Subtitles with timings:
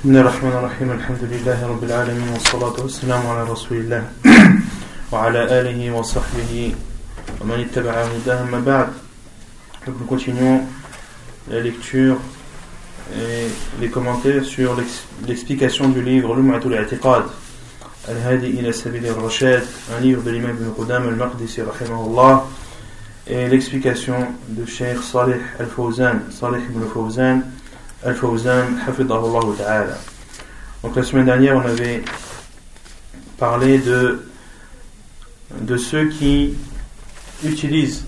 [0.00, 4.04] بسم الله الرحمن الرحيم الحمد لله رب العالمين والصلاة والسلام على رسول الله
[5.12, 6.74] وعلى آله وصحبه
[7.40, 8.88] ومن اتبع هداه ما بعد
[9.86, 10.62] Donc continuons
[11.50, 12.16] la lecture
[13.14, 13.44] et
[13.78, 14.74] les commentaires sur
[15.28, 17.24] l'explication du livre Lum'atul I'tiqad
[18.08, 19.64] Al-Hadi ila Sabil al-Rashad
[19.94, 22.46] un livre de l'imam Ibn Qudam al-Maqdisi rahimahullah
[23.26, 27.59] et l'explication de Cheikh Salih al-Fawzan Salih ibn Fawzan
[28.04, 29.98] al-Fawzan hafidahullah ta'ala
[30.82, 32.02] donc la semaine dernière on avait
[33.38, 34.26] parlé de
[35.60, 36.54] de ceux qui
[37.44, 38.04] utilisent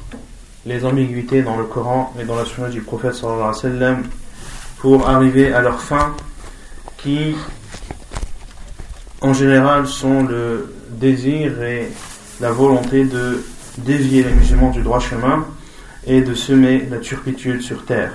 [0.65, 3.21] les ambiguïtés dans le Coran et dans la sunna du prophète
[4.79, 6.15] pour arriver à leur fin
[6.99, 7.35] qui
[9.21, 11.89] en général sont le désir et
[12.41, 13.45] la volonté de
[13.79, 15.47] dévier les musulmans du droit chemin
[16.07, 18.13] et de semer la turpitude sur terre.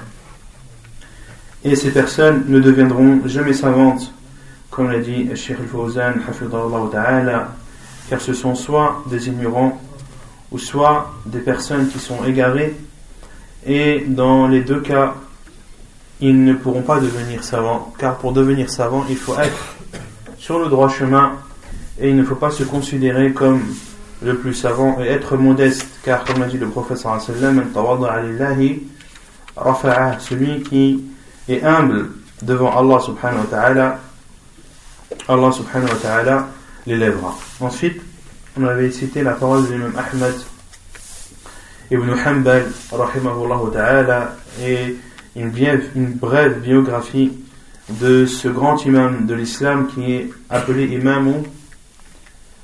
[1.70, 4.14] Et ces personnes ne deviendront jamais savantes,
[4.70, 6.14] comme l'a dit Sheikh al-Fawzan,
[8.10, 9.82] car ce sont soit des ignorants
[10.50, 12.74] ou soit des personnes qui sont égarées,
[13.66, 15.16] et dans les deux cas,
[16.22, 19.76] ils ne pourront pas devenir savants, car pour devenir savant, il faut être
[20.38, 21.34] sur le droit chemin,
[22.00, 23.62] et il ne faut pas se considérer comme
[24.24, 26.98] le plus savant et être modeste, car comme a dit le prophète
[30.20, 31.04] celui qui
[31.48, 32.10] est humble
[32.42, 34.00] devant Allah subhanahu wa ta'ala,
[35.28, 36.48] Allah subhanahu wa ta'ala
[36.86, 37.36] l'élèvera.
[37.60, 38.02] Ensuite,
[38.60, 40.36] on avait cité la parole de l'imam Ahmed
[41.92, 44.96] ibn Hanbal, rahimahullah ta'ala, et
[45.36, 45.52] une,
[45.96, 47.32] une brève biographie
[47.90, 51.44] de ce grand imam de l'islam qui est appelé imam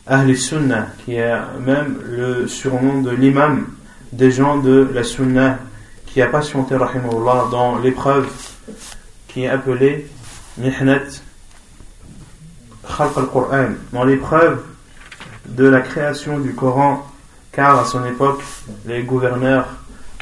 [0.06, 1.34] Ahl Sunnah, qui est
[1.66, 3.68] même le surnom de l'imam
[4.12, 5.60] des gens de la Sunnah,
[6.06, 8.28] qui a patienté, rahimahullah, dans l'épreuve
[9.34, 10.08] qui est appelée
[10.58, 11.22] Mihnat
[12.86, 14.62] Khalq al-Qur'an, dans l'épreuve
[15.48, 17.06] de la création du Coran,
[17.52, 18.42] car à son époque,
[18.86, 19.68] les gouverneurs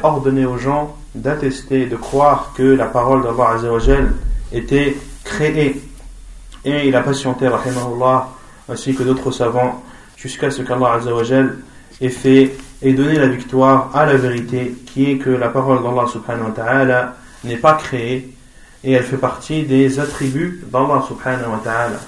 [0.01, 3.57] ordonnaient aux gens d'attester, de croire que la parole d'Allah
[4.53, 5.81] était créée.
[6.63, 7.49] Et il a patienté,
[8.69, 9.83] ainsi que d'autres savants,
[10.15, 10.99] jusqu'à ce qu'Allah
[11.99, 16.05] ait fait et donné la victoire à la vérité, qui est que la parole d'Allah
[16.55, 18.33] ta'ala n'est pas créée,
[18.83, 21.99] et elle fait partie des attributs d'Allah subhanahu wa ta'ala.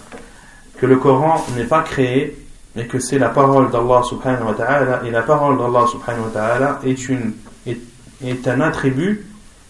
[0.80, 2.38] Que le Coran n'est pas créé,
[2.76, 6.32] mais que c'est la parole d'Allah subhanahu wa ta'ala, et la parole d'Allah subhanahu wa
[6.34, 7.34] ta'ala est, une,
[7.68, 9.26] est, un attribut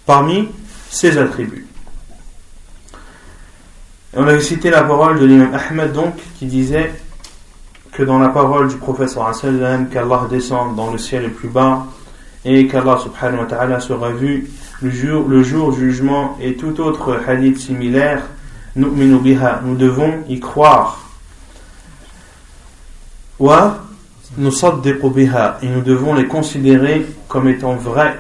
[0.06, 0.48] parmi
[0.90, 1.68] ses attributs.
[4.16, 6.94] On avait cité la parole de l'imam Ahmed donc qui disait
[7.92, 11.88] que dans la parole du prophète sallam qu'Allah descend dans le ciel le plus bas
[12.46, 14.50] et qu'Allah subhanahu wa ta'ala sera vu
[14.84, 18.22] le jour, le jour jugement et tout autre hadith similaire
[18.76, 21.00] nous devons y croire.
[23.40, 23.80] Wa
[24.38, 28.18] biha et nous devons les considérer comme étant vrais.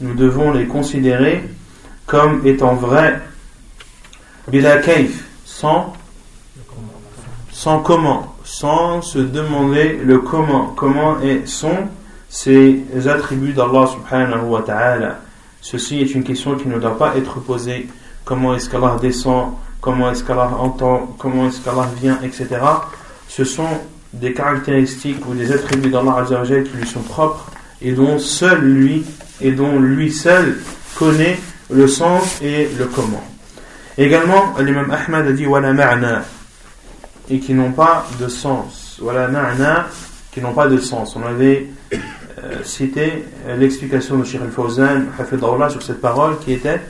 [0.00, 1.44] Nous devons les considérer
[2.06, 3.20] comme étant vrais.
[4.48, 4.78] Bila
[5.44, 5.92] sans,
[7.52, 11.88] sans comment, sans se demander le comment, comment sont
[12.28, 15.20] ces attributs d'Allah subhanahu wa ta'ala.
[15.60, 17.88] Ceci est une question qui ne doit pas être posée.
[18.24, 22.48] Comment est-ce qu'Allah descend, comment est-ce qu'Allah entend, comment est-ce qu'Allah vient, etc.
[23.28, 23.68] Ce sont
[24.12, 27.50] des caractéristiques ou des attributs d'Allah qui lui sont propres
[27.80, 29.04] et dont seul lui
[29.40, 30.58] et dont lui seul
[30.96, 31.38] connaît
[31.70, 33.22] le sens et le comment.
[33.96, 36.24] Également, l'imam Ahmad a dit wala ma'na
[37.28, 38.98] et qui n'ont pas de sens.
[39.00, 39.86] Wala ma'na
[40.32, 41.16] qui n'ont pas de sens.
[41.16, 43.24] On avait euh, cité
[43.58, 46.80] l'explication de Sheikh al-Fawzan sur cette parole qui était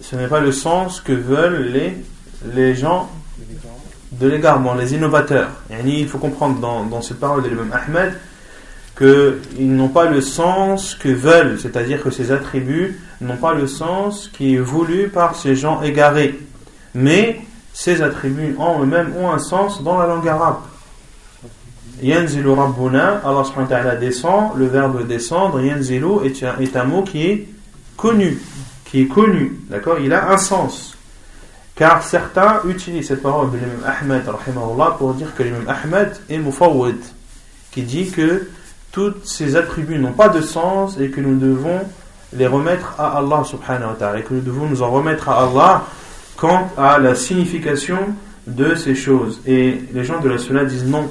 [0.00, 1.96] ce n'est pas le sens que veulent les,
[2.54, 3.10] les gens
[4.12, 5.50] de l'égarement, les innovateurs.
[5.84, 8.14] il faut comprendre dans, dans cette parole de l'imam Ahmed
[8.98, 14.28] qu'ils n'ont pas le sens que veulent, c'est-à-dire que ces attributs n'ont pas le sens
[14.28, 16.38] qui est voulu par ces gens égarés.
[16.94, 17.40] Mais
[17.80, 20.58] ces attributs en eux-mêmes ont un sens dans la langue arabe.
[22.02, 27.48] Yanzilu Rabbuna, Allah subhanahu wa descend, le verbe descendre, Yanzilu est un, mot qui est
[27.96, 28.38] connu,
[28.84, 30.94] qui est connu, d'accord Il a un sens.
[31.74, 34.24] Car certains utilisent cette parole de l'imam Ahmed
[34.98, 37.00] pour dire que l'imam Ahmed est mufawwid,
[37.72, 38.50] qui dit que
[38.92, 41.80] tous ces attributs n'ont pas de sens et que nous devons
[42.34, 45.44] les remettre à Allah subhanahu wa ta'ala et que nous devons nous en remettre à
[45.44, 45.84] Allah
[46.40, 47.98] quant à la signification
[48.46, 49.42] de ces choses.
[49.46, 51.10] Et les gens de la Sunna disent non.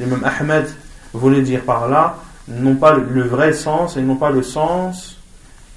[0.00, 0.66] Et même Ahmed
[1.12, 2.16] voulait dire par là,
[2.48, 5.18] non pas le vrai sens et non pas le sens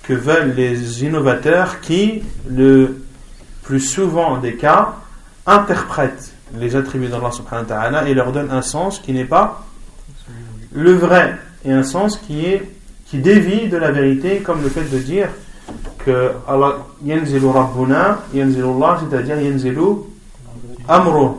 [0.04, 3.04] que veulent les innovateurs qui, le
[3.64, 4.94] plus souvent des cas,
[5.46, 9.66] interprètent les attributs d'Allah subhanahu wa ta'ala et leur donnent un sens qui n'est pas
[10.72, 12.70] le vrai et un sens qui est
[13.08, 15.30] qui dévie de la vérité comme le fait de dire
[16.06, 20.04] que Allah yanzilu rabbuna yanzilullah c'est-à-dire yanzilu
[20.88, 21.38] amru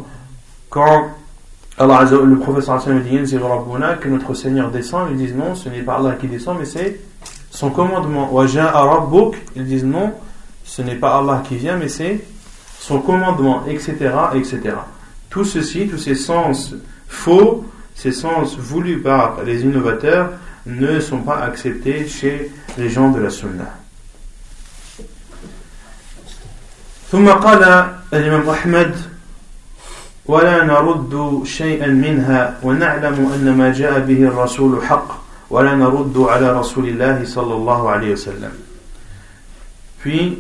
[0.71, 1.09] quand
[1.79, 5.83] Allah le professeur dit yanzilu rabbuna que notre Seigneur descend ils disent non ce n'est
[5.83, 7.01] pas Allah qui descend mais c'est
[7.51, 8.33] son commandement.
[8.33, 10.13] Wa rabbuk ils disent non
[10.65, 12.25] ce n'est pas Allah qui vient mais c'est
[12.79, 14.61] son commandement etc etc
[15.31, 16.75] tout ceci tous ces sens
[17.07, 17.65] faux
[17.95, 20.31] ces sens voulus par les innovateurs
[20.67, 23.84] ne sont pas acceptés chez les gens de la Sunna.
[27.15, 28.97] ثم قال الإمام أحمد
[30.27, 36.89] ولا نرد شيئا منها ونعلم أن ما جاء به الرسول حق ولا نرد على رسول
[36.89, 38.51] الله صلى الله عليه وسلم
[40.03, 40.39] Puis,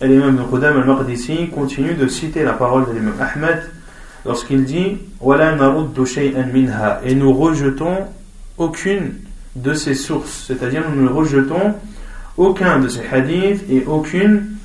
[0.00, 3.70] l'imam Ibn Qudam al-Maqdisi continue de citer la parole de l'imam Ahmed
[4.24, 4.96] lorsqu'il dit
[7.04, 7.96] et nous rejetons
[8.56, 9.12] aucune
[9.56, 11.74] de ces sources, c'est-à-dire nous ne rejetons
[12.38, 14.56] aucun de ces hadiths et aucune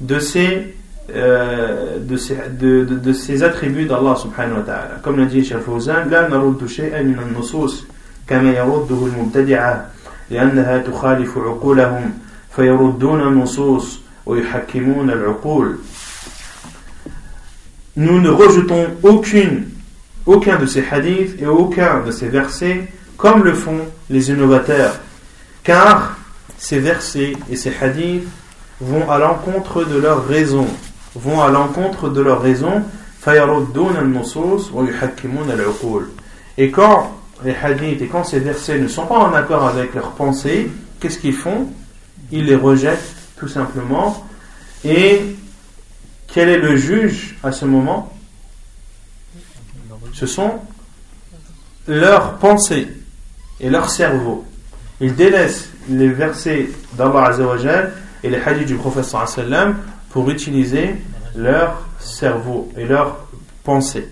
[0.00, 0.74] de ces,
[1.13, 4.99] euh, de, ces de, de, de, ces attributs d'Allah subhanahu wa ta'ala.
[5.03, 7.85] Comme l'a dit Cheikh Fawzan, لا نرد شيئا من النصوص
[8.27, 9.85] كما يرده المبتدعة
[10.31, 12.13] لأنها تخالف عقولهم
[12.55, 15.77] فيردون النصوص ويحكمون العقول
[17.97, 19.69] nous ne rejetons aucune,
[20.25, 23.79] aucun de ces hadiths et aucun de ces versets comme le font
[24.09, 24.99] les innovateurs,
[25.63, 26.17] car
[26.57, 28.27] ces versets et ces hadiths
[28.81, 30.67] vont à l'encontre de leur raison,
[31.14, 32.82] vont à l'encontre de leur raison,
[36.56, 40.12] et quand les hadiths et quand ces versets ne sont pas en accord avec leurs
[40.12, 41.68] pensées, qu'est-ce qu'ils font?
[42.32, 44.26] Ils les rejettent tout simplement.
[44.84, 45.36] Et
[46.28, 48.10] quel est le juge à ce moment?
[50.14, 50.60] Ce sont
[51.86, 52.88] leurs pensées
[53.60, 54.46] et leur cerveau.
[55.00, 57.32] Ils délaissent les versets d'Allah
[58.22, 59.04] et les hadiths du prophète
[60.10, 60.96] pour utiliser
[61.34, 63.26] leur cerveau et leurs
[63.64, 64.08] pensées.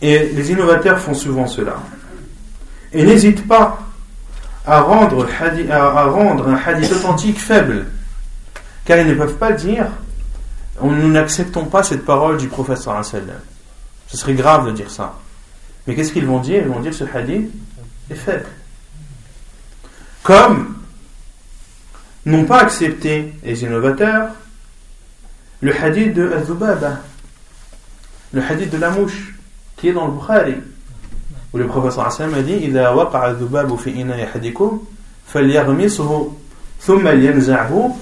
[0.00, 1.76] Et les innovateurs font souvent cela.
[2.92, 3.80] Et n'hésitent pas
[4.66, 5.26] à rendre,
[5.70, 7.86] à rendre un hadith authentique faible,
[8.84, 9.86] car ils ne peuvent pas dire
[10.80, 15.18] nous n'acceptons pas cette parole du prophète Ce serait grave de dire ça.
[15.86, 16.62] Mais qu'est-ce qu'ils vont dire?
[16.62, 17.50] Ils vont dire ce hadith
[18.10, 18.46] est faible.
[20.22, 20.76] Comme
[22.26, 24.28] n'ont pas accepté les innovateurs
[25.61, 26.99] le hadith de Azubaba,
[28.33, 29.35] le hadith de la mouche,
[29.77, 30.55] qui est dans le Bukhari,
[31.53, 34.83] où le prophète sallallahu a dit إذا وقع الذباب في إناء أحدكم
[35.27, 36.31] فليغمسه
[36.81, 37.95] ثم ينزعه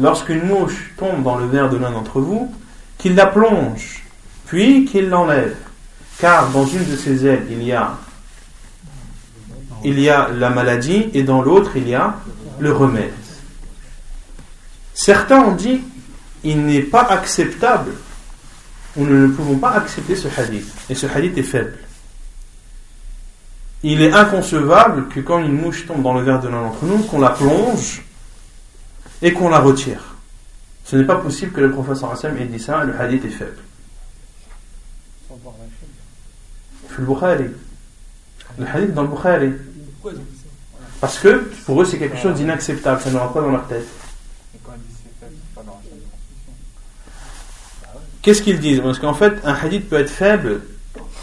[0.00, 2.52] Lorsqu'une mouche tombe dans le verre de l'un d'entre vous,
[2.98, 4.02] qu'il la plonge,
[4.46, 5.54] puis qu'il l'enlève.
[6.18, 7.92] Car dans une de ses ailes, il y a,
[9.83, 12.15] il y a la maladie et dans l'autre, il y a
[12.59, 13.13] le remède.
[14.93, 15.81] Certains ont dit
[16.43, 17.91] il n'est pas acceptable,
[18.95, 21.77] ou nous ne pouvons pas accepter ce hadith, et ce hadith est faible
[23.83, 26.99] il est inconcevable que quand une mouche tombe dans le verre de l'un d'entre nous,
[26.99, 28.03] qu'on la plonge
[29.21, 30.15] et qu'on la retire.
[30.85, 33.57] Ce n'est pas possible que le professeur Hassan ait dit ça, le hadith est faible.
[38.57, 39.51] Le hadith dans le Bukhari.
[41.01, 43.87] Parce que pour eux c'est quelque chose d'inacceptable, ça ne rentre pas dans leur tête.
[48.23, 48.79] Qu'est-ce qu'ils disent?
[48.79, 50.61] Parce qu'en fait, un hadith peut être faible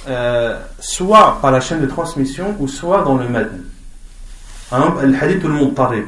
[0.06, 3.64] euh, soit par la chaîne de transmission ou soit dans le madn.
[4.70, 6.04] Exemple, le hadith al-muttarib.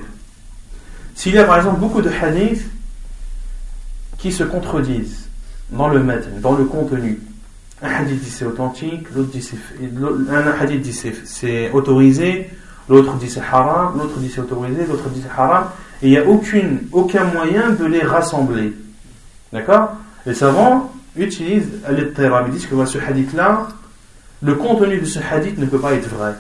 [1.15, 2.65] S'il y a par exemple beaucoup de hadiths
[4.19, 5.29] qui se contredisent
[5.71, 7.21] dans le madn, dans le contenu,
[7.81, 9.57] un hadith dit c'est authentique, l'autre dit c'est
[10.31, 10.93] un hadith dit
[11.25, 12.51] c'est autorisé,
[12.89, 15.65] l'autre dit c'est haram, l'autre dit c'est autorisé, l'autre dit c'est haram,
[16.03, 18.75] et il n'y a aucun moyen de les rassembler.
[19.53, 19.93] D'accord?
[20.27, 23.69] Les savants utilisent l'ittirab, ils disent que ce hadith-là,
[24.43, 26.35] le contenu de ce hadith ne peut pas être vrai.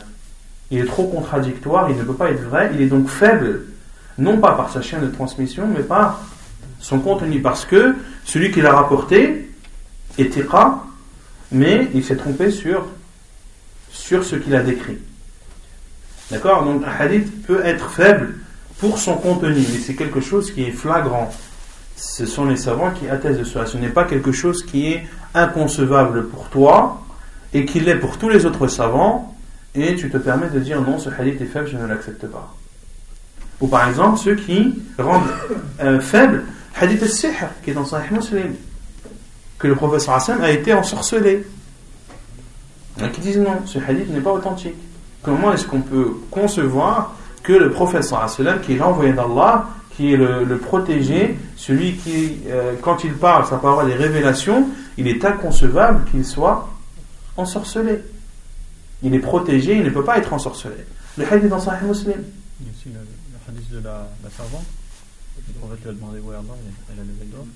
[0.70, 3.66] Il est trop contradictoire, il ne peut pas être vrai, il est donc faible,
[4.18, 6.20] non pas par sa chaîne de transmission, mais par
[6.80, 7.94] son contenu, parce que
[8.25, 9.50] celui qui l'a rapporté
[10.18, 10.80] est iqa,
[11.52, 12.84] mais il s'est trompé sur
[13.92, 14.99] ce qu'il a décrit.
[16.32, 18.34] D'accord Donc un hadith peut être faible
[18.78, 21.30] pour son contenu, mais c'est quelque chose qui est flagrant.
[21.94, 23.66] Ce sont les savants qui attestent de cela.
[23.66, 27.02] Ce n'est pas quelque chose qui est inconcevable pour toi,
[27.52, 29.36] et qu'il est pour tous les autres savants,
[29.74, 32.54] et tu te permets de dire non, ce hadith est faible, je ne l'accepte pas.
[33.60, 35.30] Ou par exemple, ceux qui rendent
[35.80, 36.44] euh, faible
[36.80, 38.54] hadith al-sihr, qui est dans Sahih Muslim,
[39.58, 41.46] que le professeur Hassan a été ensorcelé.
[42.96, 44.74] Il y en a qui disent non, ce hadith n'est pas authentique.
[45.22, 48.26] Comment est-ce qu'on peut concevoir que le professeur
[48.62, 53.58] qui est l'envoyé d'Allah, qui est le, protégé, celui qui, euh, quand il parle, sa
[53.58, 56.68] parole est révélation, il est inconcevable qu'il soit
[57.36, 58.00] ensorcelé.
[59.02, 60.76] Il est protégé, il ne peut pas être ensorcelé.
[61.18, 62.22] Le hadith dans Sahih Muslim.
[62.60, 63.00] Il y a aussi le,
[63.48, 64.64] hadith de la, servante.
[65.36, 66.54] Le prophète lui a demandé où est Allah,
[66.92, 67.46] elle a levé le doigt.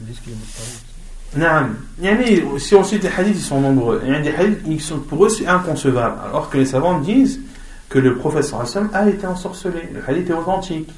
[0.00, 0.91] Ils disent qu'il est Naam.
[1.34, 4.02] Si on cite les hadiths, ils sont nombreux.
[4.04, 6.16] Il y a des hadiths qui sont pour eux c'est inconcevable.
[6.28, 7.40] Alors que les savants disent
[7.88, 8.52] que le prophète
[8.92, 9.88] a été ensorcelé.
[9.94, 10.90] Le hadith est authentique.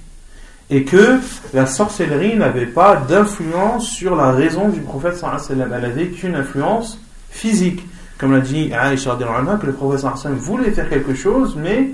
[0.70, 1.18] Et que
[1.52, 6.98] la sorcellerie n'avait pas d'influence sur la raison du prophète Elle avait qu'une influence
[7.30, 7.86] physique.
[8.18, 9.18] Comme l'a dit Aïcha
[9.60, 10.04] que le prophète
[10.36, 11.90] voulait faire quelque chose, mais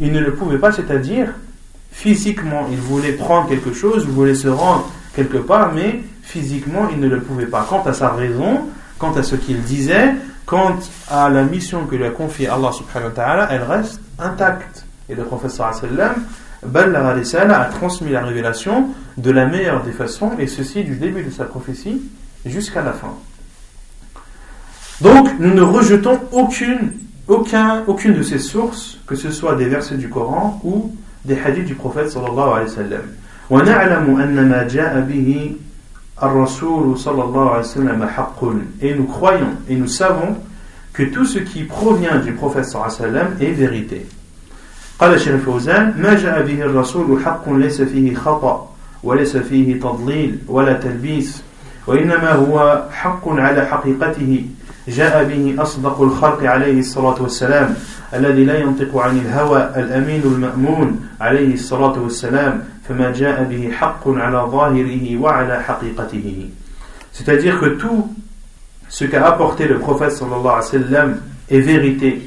[0.00, 1.28] il ne le pouvait pas, c'est-à-dire
[1.92, 2.66] physiquement.
[2.70, 7.08] Il voulait prendre quelque chose, il voulait se rendre quelque part, mais physiquement, il ne
[7.08, 7.66] le pouvait pas.
[7.68, 8.66] Quant à sa raison,
[8.98, 10.78] quant à ce qu'il disait, quant
[11.10, 14.84] à la mission que lui a confiée Allah subhanahu wa ta'ala, elle reste intacte.
[15.08, 16.16] Et le professeur sallam,
[16.62, 21.44] a transmis la révélation de la meilleure des façons, et ceci du début de sa
[21.44, 22.02] prophétie
[22.44, 23.14] jusqu'à la fin.
[25.00, 26.92] Donc, nous ne rejetons aucune,
[27.26, 30.94] aucun, aucune de ces sources, que ce soit des versets du Coran ou
[31.24, 32.70] des hadiths du prophète sallallahu alayhi
[33.50, 33.58] wa.
[38.81, 40.35] et nous croyons et nous savons
[40.93, 44.05] que tout ce qui provient du prophète صلى الله عليه وسلم est vérité
[44.99, 48.69] قال الشيخ الفوزان ما جاء به الرسول حق ليس فيه خطأ
[49.03, 51.43] وليس فيه تضليل ولا تلبيس
[51.87, 54.45] وإنما هو حق على حقيقته
[54.87, 57.75] جاء به أصدق الخلق عليه الصلاة والسلام
[58.13, 62.63] الذي لا ينطق عن الهوى الأمين المأمون عليه الصلاة والسلام
[67.12, 68.14] c'est-à-dire que tout
[68.88, 72.22] ce qu'a apporté le prophète sallallahu alayhi wa sallam est vérité.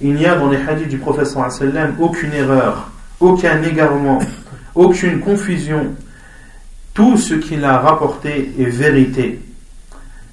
[0.00, 2.90] Il n'y a dans les hadiths du prophète sallallahu alayhi wa aucune erreur,
[3.20, 4.18] aucun égarement,
[4.74, 5.94] aucune confusion.
[6.94, 9.40] Tout ce qu'il a rapporté est vérité.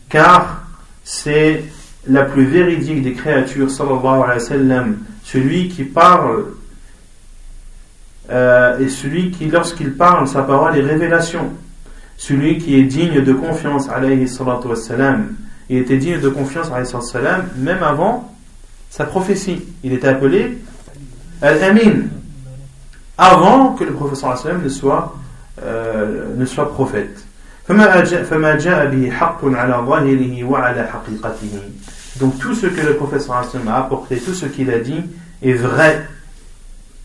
[0.10, 0.64] Car
[1.04, 1.66] c'est
[2.08, 6.46] la plus véridique des créatures sallallahu alayhi wa sallam, celui qui parle
[8.30, 11.52] euh, et celui qui, lorsqu'il parle, sa parole est révélation.
[12.18, 15.36] Celui qui est digne de confiance, alayhi salatu wassalam,
[15.70, 18.34] il était digne de confiance, alayhi salatu wassalam, même avant
[18.90, 19.64] sa prophétie.
[19.84, 20.58] Il était appelé
[21.42, 22.08] Al-Amin,
[23.18, 25.16] avant que le professeur sallam ne soit,
[25.64, 27.24] euh, ne soit prophète.
[32.20, 33.36] Donc tout ce que le professeur
[33.68, 35.04] a apporté, tout ce qu'il a dit
[35.44, 36.08] est vrai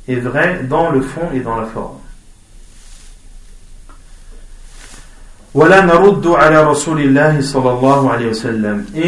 [0.09, 1.99] est vrai dans le fond et dans la forme.
[5.54, 5.61] et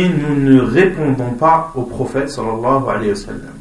[0.08, 3.54] nous ne répondons pas au prophète sallallahu alayhi wa sallam.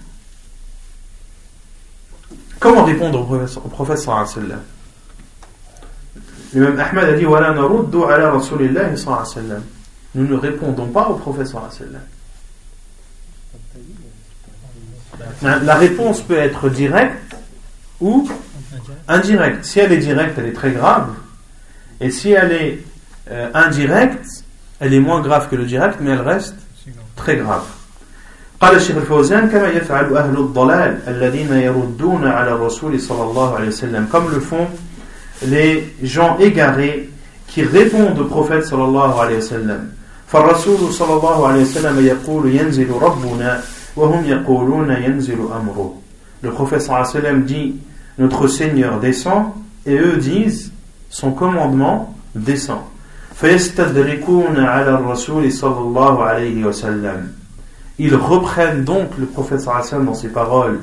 [2.60, 3.24] Comment répondre au
[3.70, 4.62] prophète, sallallahu alayhi wa sallam?
[6.54, 7.26] L'imam Ahmad a dit
[10.16, 12.02] Nous ne répondons pas au prophète sallallahu alayhi wa sallam.
[15.43, 17.37] La réponse peut être directe
[18.01, 18.29] ou
[19.07, 19.65] indirecte.
[19.65, 21.09] Si elle est directe, elle est très grave.
[22.01, 22.79] Et si elle est
[23.31, 24.45] euh, indirecte,
[24.81, 26.57] elle est moins grave que le direct, mais elle reste
[27.17, 27.65] très grave.
[28.61, 34.09] قال الشيخ الفوزان كما يفعل أهل الضلال الذين يردون على الرسول صلى الله عليه وسلم
[34.11, 34.67] comme le font
[35.47, 37.09] les gens égarés
[37.47, 39.89] qui répondent au prophète صلى الله عليه وسلم
[40.27, 43.63] فالرسول صلى الله عليه وسلم يقول ينزل ربنا
[46.43, 47.77] le prophète sallam dit
[48.19, 49.47] Notre Seigneur descend,
[49.87, 50.73] et eux disent
[51.11, 52.81] Son commandement descend.
[58.01, 60.81] Ils reprennent donc le prophète sallam dans ses paroles.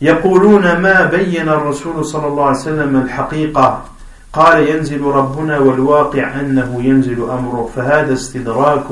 [0.00, 3.84] يقولون ما بين الرسول صلى الله عليه وسلم الحقيقة
[4.32, 8.84] قال ينزل ربنا والواقع أنه ينزل أمره فهذا استدراك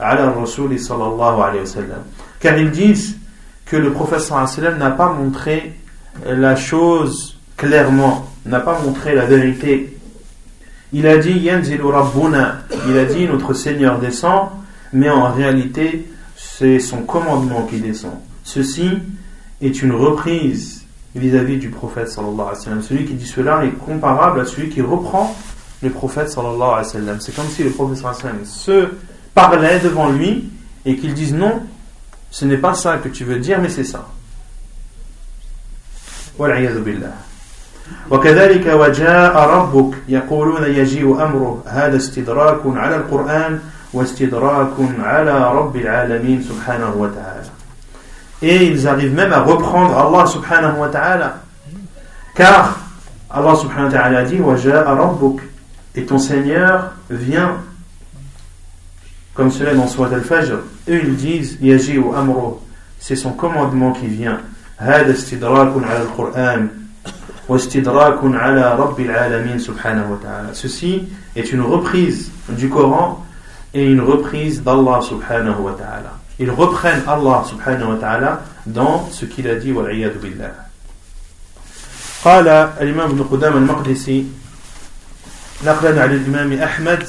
[0.00, 2.02] على الرسول صلى الله عليه وسلم
[2.41, 3.17] car ils disent
[3.65, 4.29] que le prophète
[4.77, 5.73] n'a pas montré
[6.25, 9.97] la chose clairement, n'a pas montré la vérité.
[10.93, 11.49] Il a dit il
[12.97, 14.49] a dit notre Seigneur descend,
[14.91, 18.13] mais en réalité c'est son commandement qui descend.
[18.43, 18.89] Ceci
[19.61, 22.81] est une reprise vis-à-vis du prophète sallallahu.
[22.81, 25.35] Celui qui dit cela est comparable à celui qui reprend
[25.81, 26.83] le prophète sallallahu.
[27.19, 28.89] C'est comme si le prophète sallallahu se
[29.33, 30.49] parlait devant lui
[30.85, 31.61] et qu'il dise non,
[32.30, 34.06] ce n'est pas ça que tu veux dire, mais c'est ça.
[36.38, 37.12] والعياذ بالله
[38.10, 43.60] وكذلك وجاء ربك يقولون يجيء أمره هذا استدراك على القرآن
[43.92, 47.50] واستدراك على رب العالمين سبحانه وتعالى
[48.42, 51.36] et ils arrivent même à reprendre Allah subhanahu wa ta'ala
[52.34, 52.76] car
[53.30, 55.40] Allah subhanahu wa ta'ala dit وجاء ربك
[55.94, 57.56] et ton Seigneur vient
[59.34, 62.60] comme cela dans Surat al-Fajr eux ils disent يجيء أمره
[62.98, 64.40] c'est son commandement qui vient
[64.78, 66.68] هذا استدراك على القرآن
[67.48, 73.24] واستدراك على رب العالمين سبحانه وتعالى ceci est une reprise du Coran
[73.74, 79.24] et une reprise d'Allah subhanahu wa ta'ala ils reprennent Allah subhanahu wa ta'ala dans ce
[79.24, 80.52] qu'il a dit والعياذ بالله
[82.24, 84.26] قال الإمام ابن قدام المقدسي
[85.66, 87.08] نقلا عن الإمام أحمد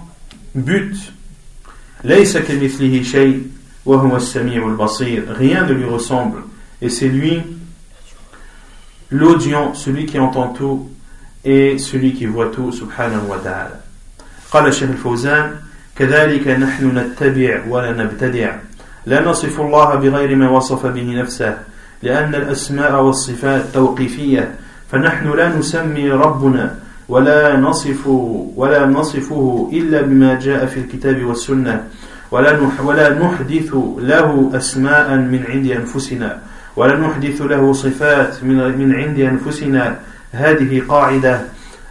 [0.54, 0.94] but.
[2.04, 3.42] Laysa kamithlihi shay'
[3.86, 6.38] Rien ne lui ressemble.
[6.82, 7.42] Et c'est lui,
[9.10, 10.90] l'audient, celui qui entend tout
[11.44, 13.82] et celui qui voit tout, subhanahu wa ta'ala.
[14.52, 15.56] قال الشيخ الفوزان
[15.96, 18.56] كذلك نحن نتبع ولا نبتدع
[19.06, 21.58] لا نصف الله بغير ما وصف به نفسه
[22.02, 24.54] لأن الأسماء والصفات توقيفية
[24.92, 26.78] فنحن لا نسمي ربنا
[27.11, 28.07] ولا نصف
[28.55, 31.83] ولا نصفه إلا بما جاء في الكتاب والسنة.
[32.31, 36.39] ولا ولا نحدث له أسماء من عند أنفسنا.
[36.75, 39.99] ولا نحدث له صفات من من عند أنفسنا.
[40.31, 41.35] هذه قاعدة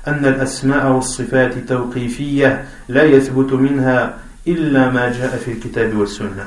[0.08, 4.16] أن الأسماء والصفات توقيفية لا يثبت منها
[4.48, 6.46] إلا ما جاء في الكتاب والسنة.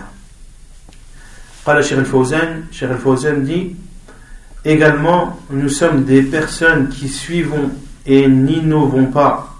[1.65, 3.75] قال الشيخ الفوزان الشيخ الفوزان dit
[4.65, 7.69] également nous sommes des personnes qui suivons
[8.05, 9.53] et n'innovons pas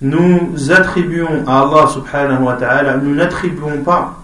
[0.00, 4.22] nous attribuons à Allah subhanahu wa ta'ala, nous n'attribuons pas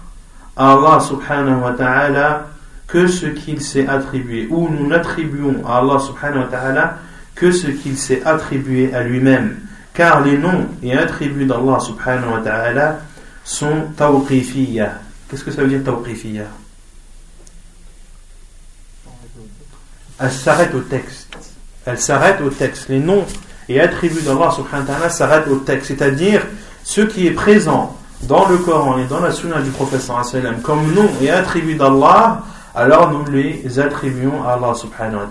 [0.56, 2.46] à Allah subhanahu wa ta'ala
[2.86, 6.98] que ce qu'il s'est attribué, ou nous n'attribuons à Allah subhanahu wa ta'ala
[7.34, 9.58] que ce qu'il s'est attribué à lui-même.
[9.92, 13.00] Car les noms et attributs d'Allah subhanahu wa ta'ala
[13.44, 15.00] sont tawqifiyya.
[15.28, 16.44] Qu'est-ce que ça veut dire tawqifiyya?
[20.20, 21.53] Elle s'arrête au texte.
[21.86, 22.88] Elle s'arrête au texte.
[22.88, 23.24] Les noms
[23.68, 26.42] et attributs d'Allah subhanahu wa s'arrêtent au texte, c'est-à-dire
[26.82, 30.02] ce qui est présent dans le Coran et dans la sunna du prophète
[30.62, 32.42] comme nom et attribut d'Allah,
[32.74, 35.28] alors nous les attribuons à Allah subhanahu wa.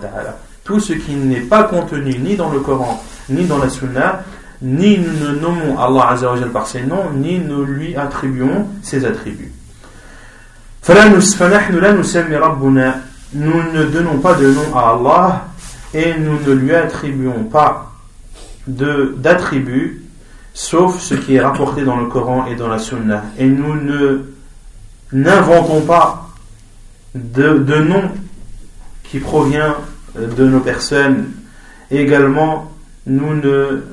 [0.64, 4.22] Tout ce qui n'est pas contenu ni dans le Coran, ni dans la sunna,
[4.62, 6.16] ni nous ne nommons Allah
[6.52, 9.52] par ses noms, ni nous lui attribuons ses attributs.
[13.36, 15.44] Nous ne donnons pas de nom à Allah
[15.94, 17.92] et nous ne lui attribuons pas
[18.66, 20.04] d'attributs,
[20.52, 23.24] sauf ce qui est rapporté dans le Coran et dans la Sunna.
[23.38, 24.24] Et nous ne
[25.12, 26.28] n'inventons pas
[27.14, 28.10] de, de nom
[29.04, 29.76] qui provient
[30.16, 31.30] de nos personnes.
[31.90, 32.70] également,
[33.06, 33.84] nous ne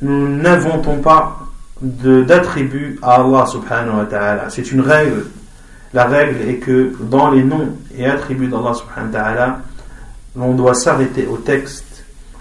[0.00, 1.40] nous n'inventons pas
[1.80, 4.44] d'attributs à Allah subhanahu wa ta'ala.
[4.48, 5.26] C'est une règle.
[5.92, 9.60] La règle est que dans les noms et attributs d'Allah subhanahu wa ta'ala,
[10.36, 11.84] l'on doit s'arrêter au texte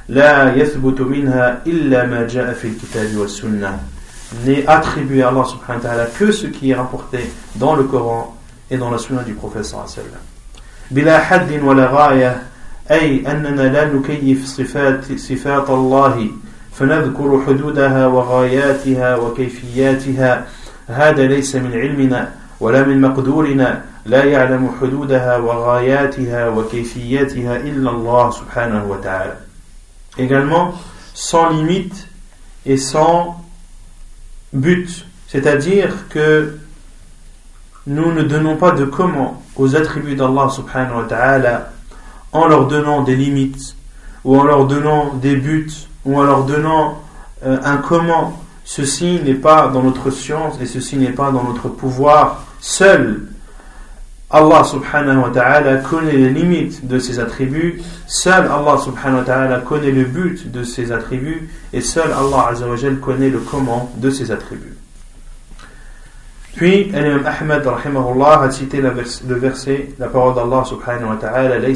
[0.10, 3.80] لا يثبت منها إلا ما جاء في الكتاب والسنة
[4.46, 7.20] n'est attribué à Allah subhanahu wa ta'ala que ce qui est rapporté
[7.56, 8.36] dans le Coran
[8.70, 10.38] et dans la sunna du prophète sallallahu alayhi wa sallam
[10.92, 12.42] بلا حد ولا غاية
[12.92, 16.28] أي أننا لا نكيف صفات صفات الله
[16.74, 20.46] فنذكر حدودها وغاياتها وكيفياتها
[20.88, 28.85] هذا ليس من علمنا ولا من مقدورنا لا يعلم حدودها وغاياتها وكيفياتها إلا الله سبحانه
[28.85, 29.37] وتعالى
[30.19, 30.75] également
[31.15, 32.09] sans limite
[32.67, 33.43] et sans
[34.53, 35.07] but.
[35.29, 36.59] C'est-à dire que
[37.87, 41.73] nous ne donnons pas de comment aux attributs d'Allah subhanahu wa ta'ala
[42.33, 43.77] en leur donnant des limites
[44.25, 45.73] ou en leur donnant des buts
[46.05, 47.01] ou en leur donnant
[47.45, 48.39] euh, un comment.
[48.65, 52.45] Ceci n'est pas dans notre science et ceci n'est pas dans notre pouvoir.
[52.60, 53.28] Seul
[54.30, 59.60] Allah subhanahu wa ta'ala connaît les limites de ses attributs, seul Allah subhanahu wa ta'ala
[59.60, 64.32] connaît le but de ses attributs, et seul Allah azawajal connaît le comment de ses
[64.32, 64.76] attributs.
[66.58, 71.74] Puis, l'imam Ahmed rahimahullah a cité le verset, la parole d'Allah subhanahu wa ta'ala, Rien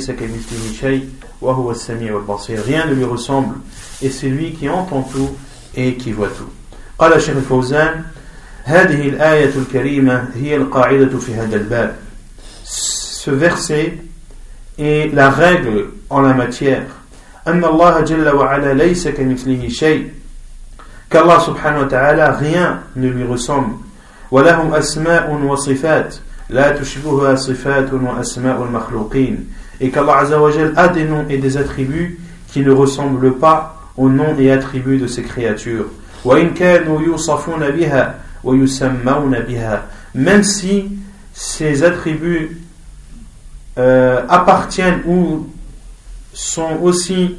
[2.87, 3.55] ne lui ressemble,
[4.01, 5.29] et c'est lui qui entend tout
[5.75, 6.49] et qui voit tout.
[8.63, 11.95] هذه الآية الكريمة هي القاعدة في هذا الباب.
[12.63, 13.93] Ce verset
[14.79, 16.87] est la règle en la matière.
[17.47, 20.09] أن الله جل وعلا ليس كمثله شيء.
[21.09, 23.77] كالله سبحانه وتعالى rien ne lui ressemble.
[24.31, 26.15] ولهم أسماء وصفات
[26.49, 29.45] لا تشبهها صفات وأسماء المخلوقين.
[29.81, 34.09] Et qu'Allah عز وجل a des noms et des attributs qui ne ressemblent pas aux
[34.09, 35.87] noms et attributs de ses créatures.
[36.25, 38.15] وإن كانوا يوصفون بها
[40.13, 40.97] même si
[41.33, 42.61] ces attributs
[43.77, 45.47] euh, appartiennent ou
[46.33, 47.37] sont aussi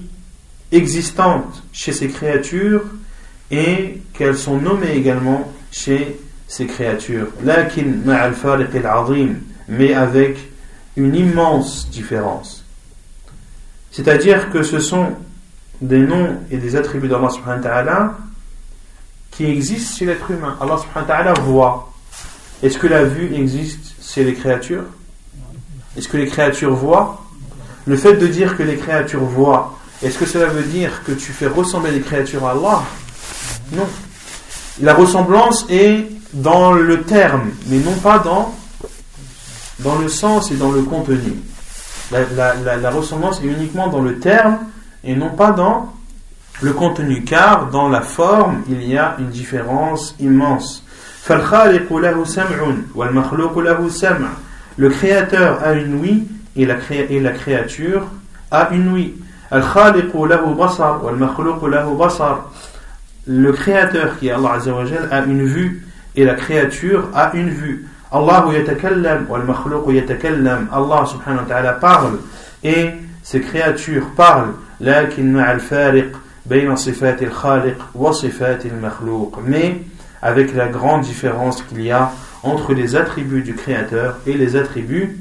[0.70, 2.84] existantes chez ces créatures
[3.50, 7.28] et qu'elles sont nommées également chez ces créatures.
[9.68, 10.38] Mais avec
[10.96, 12.64] une immense différence.
[13.90, 15.08] C'est-à-dire que ce sont
[15.80, 18.18] des noms et des attributs d'Allah subhanahu wa ta'ala
[19.32, 20.56] qui existent chez l'être humain.
[20.60, 21.92] Allah subhanahu wa ta'ala voit.
[22.62, 24.84] Est-ce que la vue existe chez les créatures?
[25.96, 27.20] Est-ce que les créatures voient?
[27.86, 31.32] Le fait de dire que les créatures voient, est-ce que cela veut dire que tu
[31.32, 32.82] fais ressembler les créatures à Allah?
[33.72, 33.88] Non.
[34.80, 38.54] La ressemblance est dans le terme, mais non pas dans,
[39.80, 41.34] dans le sens et dans le contenu.
[42.10, 44.58] La, ressemblance est uniquement dans le terme
[45.04, 45.92] et non pas dans
[46.62, 50.84] le contenu, car dans la forme, il y a une différence immense.
[54.76, 56.24] Le créateur a une ouïe
[56.56, 58.06] et la, et la créature
[58.50, 59.14] a une ouïe.
[63.26, 67.86] Le créateur qui est Allah Azzawajal a une vue et la créature a une vue.
[68.12, 68.44] Allah
[71.06, 72.18] subhanahu wa ta'ala parle
[72.62, 72.90] et
[73.22, 74.52] ses créatures parlent
[76.45, 79.39] بين صفات الخالق وصفات المخلوق.
[79.45, 79.81] Mais
[80.21, 82.11] avec la grande différence qu'il y a
[82.43, 85.17] entre les attributs du créateur et les attributs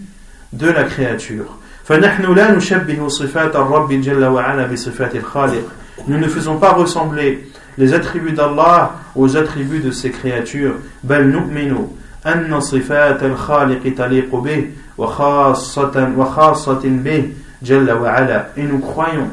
[0.53, 1.59] de la créature.
[1.85, 5.65] فنحن لا نشبه صفات الرب جل وعلا بصفات الخالق.
[6.09, 10.75] Nous ne faisons pas ressembler les attributs d'Allah aux attributs de ses créatures.
[11.05, 11.89] بل نؤمن
[12.27, 18.47] أن صفات الخالق تليق به وخاصة وخاصة به جل وعلا.
[18.57, 19.29] Et nous croyons,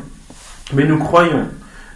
[0.73, 1.47] mais nous croyons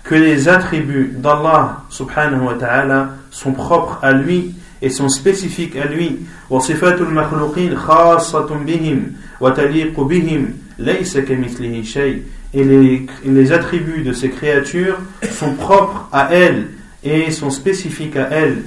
[0.03, 5.86] que les attributs d'Allah subhanahu wa ta'ala sont propres à lui et sont spécifiques à
[5.86, 6.19] lui.
[6.49, 12.21] وصفات المخلوقين خاصة بهم وتليق بهم ليس كمثله شيء
[12.53, 14.97] et les, les, attributs de ces créatures
[15.31, 16.67] sont propres à elles
[17.03, 18.63] et sont spécifiques à elles.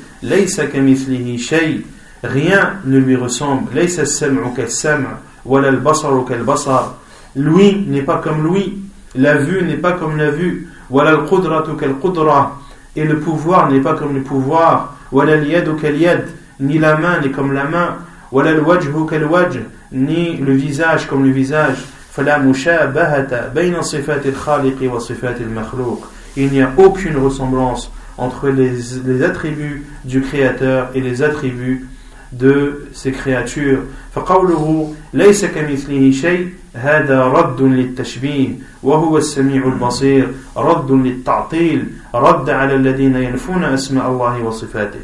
[2.22, 3.70] Rien ne lui ressemble.
[7.36, 8.78] Lui n'est pas comme lui.
[9.14, 10.68] La vue n'est pas comme la vue.
[12.95, 14.95] Et le pouvoir n'est pas comme le pouvoir.
[16.59, 17.97] Ni la main n'est comme la main.
[19.91, 21.77] Ni le visage comme le visage.
[26.37, 28.71] Il n'y a aucune ressemblance entre les,
[29.05, 31.85] les, attributs du Créateur et les attributs
[32.34, 33.84] de ses créatures.
[34.14, 38.48] فقوله ليس كمثله شيء هذا رد للتشبيه
[38.82, 45.00] وهو السميع البصير رد للتعطيل رد على الذين ينفون أسماء الله وصفاته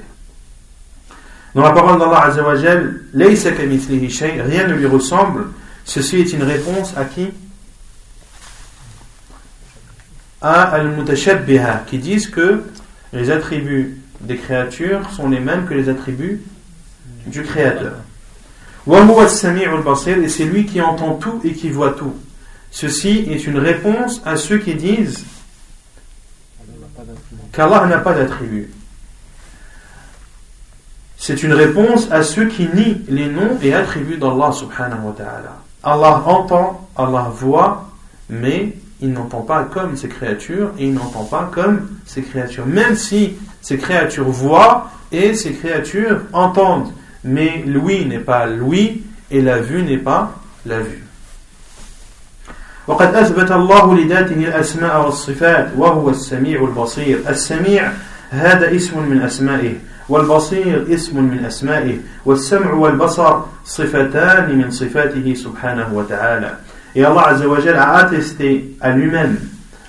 [1.55, 5.47] Dans la parole d'Allah Azza wa Jal, ليس كمثله شيء, rien ne lui ressemble.
[5.85, 7.29] Ceci est une réponse à qui
[10.43, 12.63] À Al-Mutashabbiha, qui disent que
[13.15, 16.43] les attributs des créatures sont les mêmes que les attributs
[17.28, 17.94] du Créateur.
[18.88, 22.14] Et c'est lui qui entend tout et qui voit tout.
[22.72, 25.26] Ceci est une réponse à ceux qui disent
[27.52, 28.72] qu'Allah n'a pas d'attributs.
[31.18, 35.62] C'est une réponse à ceux qui nient les noms et attributs d'Allah subhanahu wa ta'ala.
[35.84, 37.92] Allah entend, Allah voit,
[38.30, 42.66] mais il n'entend pas comme ses créatures et il n'entend pas comme ses créatures.
[42.66, 46.92] Même si ces créatures voient et ces créatures entendent
[47.25, 50.35] Mais l'ouïe n'est pas l'ouïe et la vue n'est pas
[50.65, 51.03] la vue.
[52.87, 57.93] وقد أثبت الله لذاته الأسماء والصفات وهو السميع البصير السميع
[58.31, 59.75] هذا اسم من أسمائه
[60.09, 66.51] والبصير اسم من أسمائه والسمع والبصر صفتان من صفاته سبحانه وتعالى
[66.95, 69.37] Et Allah Azzawajal a attesté à lui-même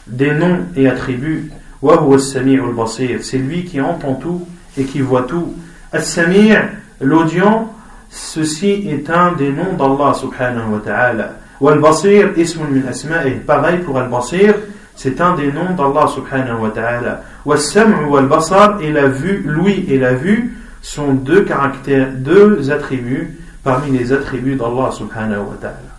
[0.08, 4.48] des noms et attributs وهو السميع البصير C'est lui qui entend tout
[4.78, 5.54] et qui voit tout.
[5.96, 6.70] السميع
[7.03, 7.73] L'audient,
[8.11, 11.33] ceci est un des noms d'Allah subhanahu wa ta'ala.
[11.61, 13.41] Wal-Basir ismun min asma'ih.
[13.47, 14.55] Pareil pour Al-Basir,
[14.97, 17.23] c'est un des noms d'Allah subhanahu wa ta'ala.
[17.45, 23.97] Wal-Sam'u wal-Basar et la vue, l'ouïe et la vue sont deux caractères, deux attributs parmi
[23.97, 25.93] les attributs d'Allah subhanahu wa ta'ala.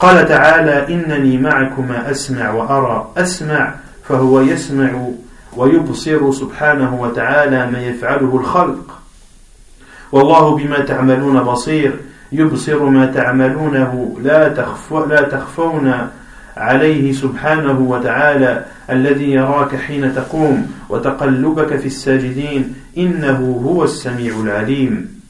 [0.00, 3.74] قال تعالى إنني معكما أسمع وأرى أسمع
[4.08, 4.90] فهو يسمع
[5.56, 8.98] ويبصر سبحانه وتعالى ما يفعله الخلق
[10.12, 11.92] والله بما تعملون بصير.
[12.32, 15.92] يبصر ما تعملونه لا, تخف لا تخفون
[16.56, 18.64] عليه سبحانه وتعالى.
[18.90, 25.20] الذي يراك حين تقوم وتقلبك في الساجدين إنه هو السميع العليم.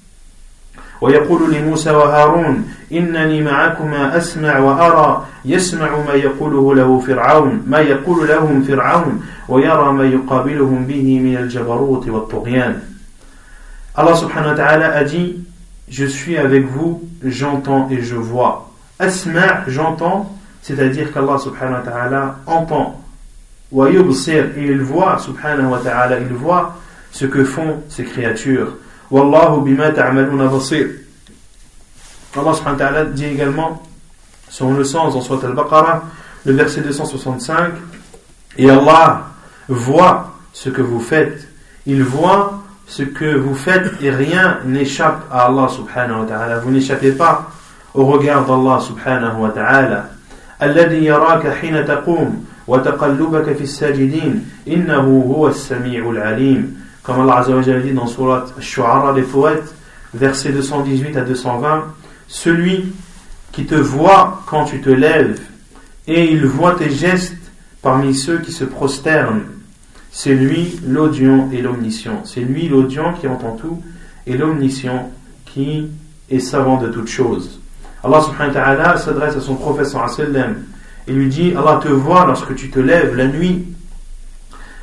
[1.01, 5.25] ويقول لموسى وهارون إنني معكما أسمع وأرى.
[5.45, 12.09] يسمع ما يقوله له فرعون ما يقول لهم فرعون ويرى ما يقابلهم به من الجبروت
[12.09, 12.94] والطغيان.
[13.97, 15.37] Allah subhanahu wa ta'ala a dit
[15.89, 18.71] Je suis avec vous, j'entends et je vois.
[18.99, 23.01] Asma' j'entends, c'est-à-dire qu'Allah subhanahu wa ta'ala entend.
[23.71, 26.77] Wa yubsir, et il voit, subhanahu wa ta'ala, il voit
[27.13, 28.75] ce que font ces créatures.
[29.11, 30.89] Wallahu bima ta'amaluna basir.
[32.37, 33.83] Allah subhanahu wa ta'ala dit également,
[34.49, 36.03] selon le sens dans Surat al-Baqarah,
[36.45, 37.75] le verset 265,
[38.59, 39.29] et Allah
[39.69, 41.47] voit ce que vous faites.
[41.87, 46.60] Il voit ce que vous faites et rien n'échappe à Allah subhanahu wa ta'ala.
[46.60, 47.52] Vous n'échappez pas
[47.94, 50.10] au regard d'Allah subhanahu wa ta'ala.
[50.62, 57.62] الذي يراك حين تقوم وتقلبك في الساجدين إنه هو السميع العليم comme Allah Azza wa
[57.62, 59.74] dit dans Surat Al-Shu'ara, les poètes,
[60.14, 61.86] versets 218 à 220,
[62.28, 62.94] celui
[63.52, 65.40] qui te voit quand tu te lèves
[66.08, 67.36] et il voit tes gestes
[67.82, 69.46] parmi ceux qui se prosternent
[70.17, 72.23] c'est lui l'audient et l'omniscient.
[72.25, 73.83] C'est lui l'audient qui entend tout
[74.29, 75.11] et l'omniscient
[75.45, 75.89] qui
[76.31, 77.61] est savant de toutes choses.
[78.05, 80.63] Allah subhanahu wa s'adresse à son prophète sallam
[81.09, 83.67] et lui dit Allah te voit lorsque tu te lèves la nuit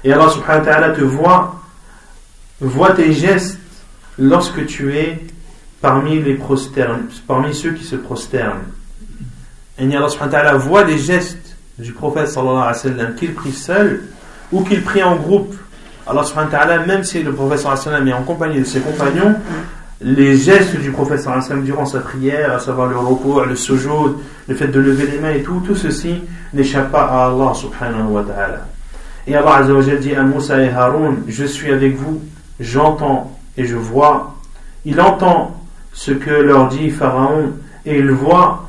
[0.03, 1.61] et Allah subhanahu wa te voit
[2.59, 3.57] voit tes gestes
[4.19, 5.17] lorsque tu es
[5.79, 8.67] parmi les prosternes, parmi ceux qui se prosternent.
[9.79, 14.01] Et Allah subhanahu wa voit les gestes du prophète sallallahu alayhi qu'il prie seul
[14.51, 15.55] ou qu'il prie en groupe.
[16.07, 19.35] Allah subhanahu wa ta'ala, même si le prophète sallam est en compagnie de ses compagnons,
[20.01, 24.55] les gestes du prophète sallam durant sa prière, à savoir le recours, le sujoud, le
[24.55, 26.21] fait de lever les mains et tout, tout ceci
[26.53, 28.65] n'échappe pas à Allah subhanahu wa ta'ala.
[29.27, 32.21] Et Allah azza dit à Moussa et Haroun, je suis avec vous,
[32.59, 34.35] j'entends et je vois.
[34.85, 35.61] Il entend
[35.93, 37.51] ce que leur dit Pharaon
[37.85, 38.67] et il voit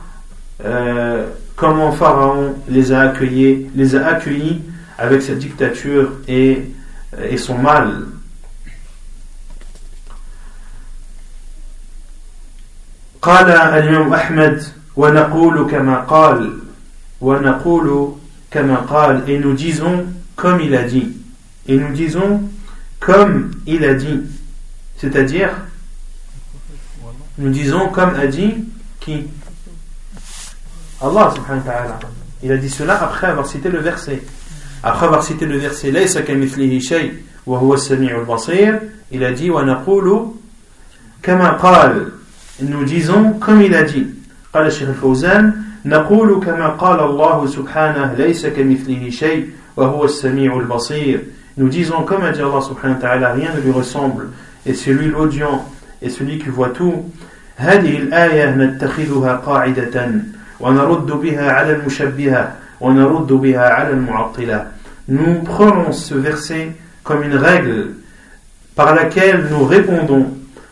[0.64, 4.60] euh, comment Pharaon les a accueillis, les a accueillis
[5.01, 6.71] avec cette dictature et,
[7.29, 8.05] et son mal.
[13.21, 14.63] قال الإمام أحمد
[14.95, 16.59] ونقول كما قال
[17.21, 18.15] ونقول
[18.51, 20.05] كما قال et nous disons
[20.37, 21.11] comme il a dit
[21.67, 22.41] et nous disons
[22.99, 24.21] comme il a dit
[24.97, 25.49] c'est-à-dire
[27.37, 28.53] nous disons comme a dit
[28.99, 29.27] qui
[31.01, 31.99] Allah subhanahu wa ta'ala
[32.43, 34.21] il a dit cela après avoir cité le verset
[34.82, 37.12] Après avoir cité le verset Laysa kamithlihi shay
[37.46, 40.34] wa huwa as-sami'ul basir, il a dit wa naqulu
[41.22, 42.12] kama qal.
[42.60, 44.06] Nous disons comme il a dit.
[44.52, 51.20] قال الشيخ الفوزان نقول كما قال الله سبحانه ليس كمثله شيء وهو السميع البصير
[51.56, 54.28] Nous disons comme a dit Allah subhanahu wa ta'ala rien ne lui ressemble
[54.66, 55.64] et c'est lui l'audient
[56.00, 57.04] et celui qui voit tout
[57.56, 60.10] هذه الآية نتخذها قاعدة
[60.60, 62.52] ونرد بها على المشبهة
[65.09, 67.91] nous prenons ce verset comme une règle
[68.75, 70.27] par laquelle nous répondons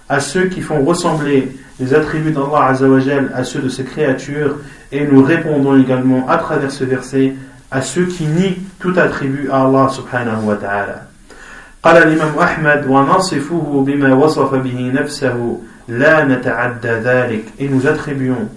[0.09, 4.57] à ceux qui font ressembler les attributs d'Allah Azzawajal à ceux de ses créatures
[4.91, 7.33] et nous répondons également à travers ce verset
[7.71, 11.01] à ceux qui nient tout attribut à Allah subhanahu wa ta'ala.
[11.83, 18.49] قال الإمام أحمد ونصفه بما وصف به نفسه لا نتعدى ذلك et nous attribuons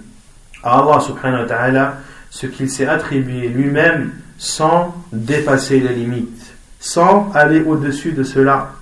[0.63, 1.93] à Allah subhanahu wa ta'ala
[2.34, 8.72] ce qu'il s'est attribué lui-même sans dépasser les limites, sans aller au-dessus de cela.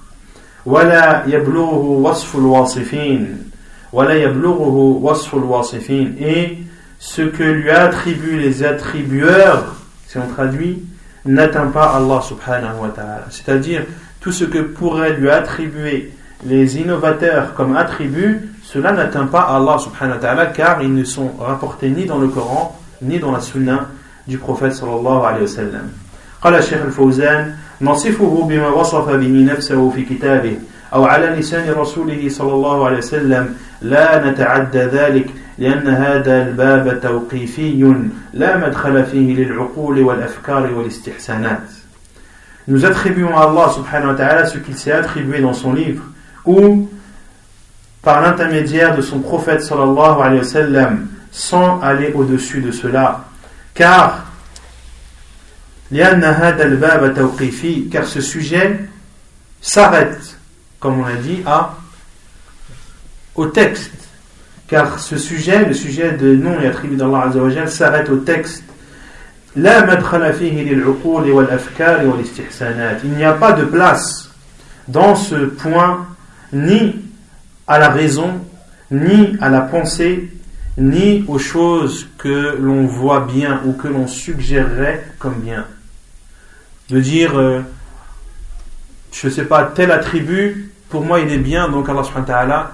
[0.67, 0.71] Et
[6.99, 9.77] ce que lui attribuent les attribueurs,
[10.09, 10.83] si on traduit,
[11.27, 13.27] n'atteint pas Allah subhanahu wa ta'ala.
[13.29, 13.83] C'est-à-dire,
[14.21, 16.11] tout ce que pourraient lui attribuer
[16.47, 21.33] les innovateurs comme attributs, cela n'atteint pas Allah subhanahu wa ta'ala car ils ne sont
[21.39, 23.89] rapportés ni dans le Coran ni dans la sunna
[24.27, 25.89] du prophète sallallahu alayhi wa sallam.
[26.43, 30.57] قال الشيخ الفوزان نصفه بما وصف به نفسه في كتابه
[30.95, 35.27] أو على لسان رسوله صلى الله عليه وسلم لا نتعدى ذلك
[35.59, 37.95] لأن هذا الباب توقيفي
[38.35, 41.63] لا مدخل فيه للعقول والأفكار والاستحسانات
[42.69, 46.05] Nous attribuons à Allah subhanahu wa ta'ala ce qu'il s'est attribué dans son livre
[46.47, 46.89] ou
[48.03, 53.25] par l'intermédiaire de son prophète sallallahu alayhi wa sallam sans aller au-dessus de cela.
[53.75, 54.27] Car
[57.91, 58.81] car ce sujet
[59.61, 60.39] s'arrête
[60.83, 61.77] comme on a dit à
[63.35, 63.93] au texte.
[64.67, 67.31] Car ce sujet le sujet de nom et attribut d'Allah
[67.69, 68.65] s'arrête au texte.
[69.55, 69.83] Il n'y a
[73.35, 74.31] pas de place
[74.89, 76.07] dans ce point
[76.53, 76.97] ni
[77.67, 78.41] à la raison,
[78.91, 80.31] ni à la pensée,
[80.79, 85.67] ni aux choses que l'on voit bien ou que l'on suggérerait comme bien.
[86.89, 87.61] De dire, euh,
[89.13, 92.35] je ne sais pas, tel attribut, pour moi il est bien, donc Allah subhanahu wa
[92.35, 92.73] ta'ala,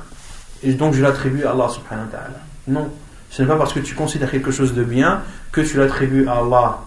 [0.62, 2.40] et donc je l'attribue à Allah subhanahu wa ta'ala.
[2.68, 2.90] Non,
[3.30, 6.38] ce n'est pas parce que tu considères quelque chose de bien que tu l'attribues à
[6.38, 6.78] Allah.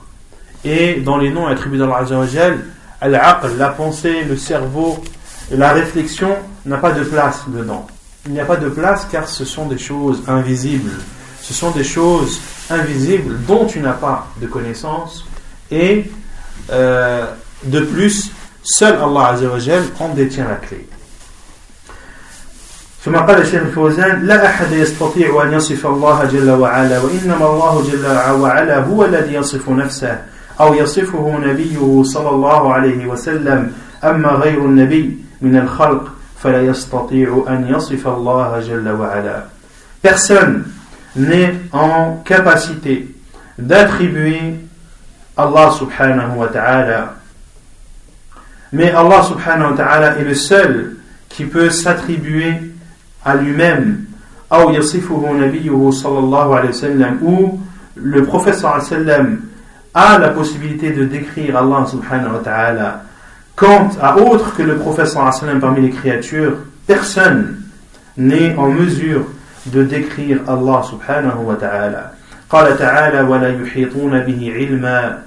[0.63, 2.59] Et dans les noms attribués d'Allah Azzawajal,
[3.01, 5.03] la pensée, le cerveau,
[5.51, 7.87] la réflexion n'a pas de place dedans.
[8.26, 10.92] Il n'y a pas de place car ce sont des choses invisibles.
[11.40, 15.24] Ce sont des choses invisibles dont tu n'as pas de connaissance
[15.70, 16.10] et
[16.70, 17.26] euh,
[17.64, 18.30] de plus,
[18.62, 20.86] seul Allah Azzawajal en détient la clé.
[23.06, 28.06] ثم قال الشيخ الفوزان لا أحد يستطيع أن يصف الله جل وعلا وإنما الله جل
[28.40, 30.22] وعلا هو الذي يصف نفسه
[30.60, 33.72] أو يصفه نبيه صلى الله عليه وسلم
[34.04, 36.12] أما غير النبي من الخلق
[40.01, 40.65] Personne
[41.15, 43.15] n'est en capacité
[43.57, 44.55] d'attribuer
[45.37, 47.15] Allah subhanahu wa ta'ala.
[48.73, 50.97] Mais Allah subhanahu wa ta'ala est le seul
[51.29, 52.53] qui peut s'attribuer
[53.23, 54.05] à lui-même.
[54.51, 54.71] Ou
[57.95, 59.41] le prophète sallallahu alayhi wa sallam
[59.93, 63.03] a la possibilité de décrire Allah subhanahu wa ta'ala.
[63.54, 66.56] quant à autre que le prophète sallam parmi les créatures
[66.86, 67.60] personne
[68.16, 69.26] n'est en mesure
[69.66, 72.12] de décrire Allah subhanahu wa ta'ala
[72.50, 75.18] قال تعالى ولا يحيطون به علما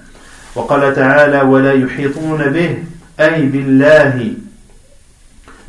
[0.56, 2.84] وقال تعالى ولا يحيطون به
[3.20, 4.34] أي بالله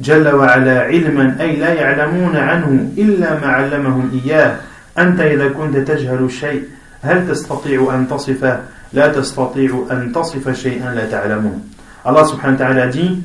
[0.01, 4.57] جل وعلا علما أي لا يعلمون عنه إلا ما علمهم إياه
[4.99, 6.65] أنت إذا كنت تجهل شيء
[7.03, 8.61] هل تستطيع أن تصفه
[8.93, 11.71] لا تستطيع أن تصف شيئا لا تعلمون
[12.06, 13.24] Allah subhanahu wa ta'ala dit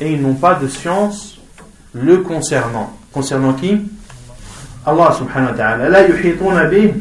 [0.00, 1.38] Et ils n'ont pas de science
[1.94, 2.92] le concernant.
[3.12, 3.80] Concernant qui?
[4.84, 5.88] Allah subhanahu wa ta'ala.
[5.88, 6.92] La yuhituna bih,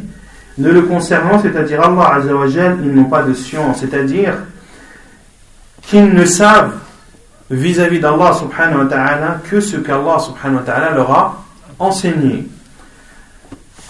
[0.57, 4.33] ne le concernant, c'est-à-dire Allah azawajal, ils n'ont pas de science, c'est-à-dire
[5.81, 6.77] qu'ils ne savent
[7.49, 11.45] vis-à-vis d'Allah subhanahu wa ta'ala que ce qu'Allah subhanahu wa ta'ala leur a
[11.79, 12.47] enseigné.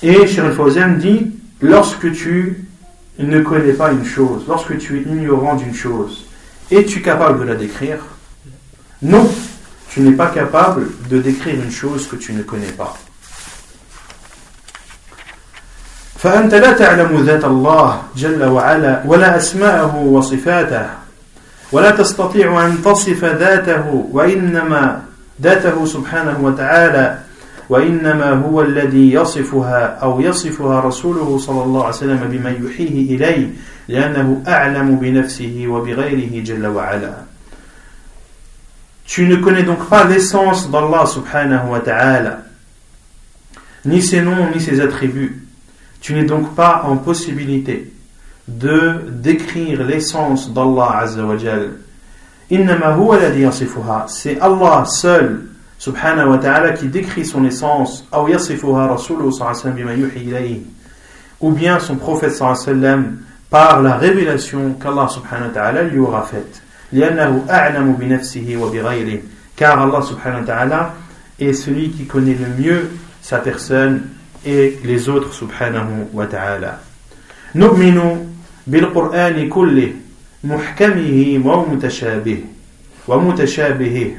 [0.02, 2.66] Et Sheikh dit, lorsque tu
[3.18, 6.27] ne connais pas une chose, lorsque tu es ignorant d'une chose,
[6.71, 7.99] es-tu capable de la décrire
[9.03, 9.29] Non,
[9.90, 12.97] tu n'es pas capable de décrire une chose que tu ne connais pas.
[16.23, 20.87] فأنت لا تعلم ذات الله جل وعلا ولا أسماءه وصفاته
[21.73, 25.03] ولا تستطيع أن تصف ذاته وإنما
[25.42, 27.18] ذاته سبحانه وتعالى
[27.69, 33.49] وإنما هو الذي يصفها أو يصفها رسوله صلى الله عليه وسلم بما يحيه إليه
[33.88, 37.13] لأنه أعلم بنفسه وبغيره جل وعلا
[39.08, 42.39] Tu ne connais donc pas l'essence d'Allah subhanahu wa ta'ala,
[43.86, 45.47] ni ses noms, ni ses attributs.
[46.01, 47.93] Tu n'es donc pas en possibilité
[48.49, 51.71] de décrire l'essence d'Allah Azza wa Jal.
[54.08, 55.45] C'est Allah seul,
[55.78, 58.06] subhanahu wa ta'ala, qui décrit son essence,
[61.40, 66.62] ou bien son prophète sallam par la révélation qu'Allah subhanahu wa ta'ala lui aura faite.
[69.56, 70.93] Car Allah subhanahu wa ta'ala
[71.39, 72.89] est celui qui connaît le mieux
[73.22, 74.04] sa personne
[74.45, 76.80] et les autres subhanahu wa ta'ala.
[77.56, 78.28] نؤمن
[78.68, 79.93] بالقرآن كله
[80.43, 82.39] محكمه ومتشابه
[83.08, 84.12] ومتشابهه